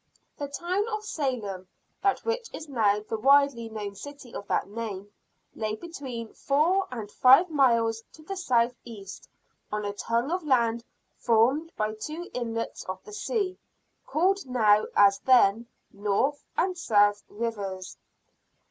The 0.35 0.47
town 0.47 0.87
of 0.87 1.03
Salem, 1.05 1.67
that 2.01 2.25
which 2.25 2.49
is 2.55 2.67
now 2.67 3.01
the 3.01 3.19
widely 3.19 3.69
known 3.69 3.93
city 3.93 4.33
of 4.33 4.47
that 4.47 4.67
name, 4.67 5.11
lay 5.53 5.75
between 5.75 6.33
four 6.33 6.87
and 6.89 7.11
five 7.11 7.51
miles 7.51 8.01
to 8.13 8.23
the 8.23 8.35
southeast, 8.35 9.29
on 9.71 9.85
a 9.85 9.93
tongue 9.93 10.31
of 10.31 10.43
land 10.43 10.83
formed 11.19 11.71
by 11.77 11.93
two 11.93 12.31
inlets 12.33 12.83
of 12.85 13.03
the 13.03 13.13
sea, 13.13 13.59
called 14.07 14.39
now 14.47 14.87
as 14.95 15.19
then 15.19 15.67
North 15.93 16.43
and 16.57 16.75
South 16.79 17.21
Rivers. 17.29 17.95